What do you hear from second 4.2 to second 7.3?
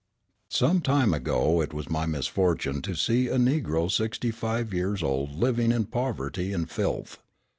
five years old living in poverty and filth.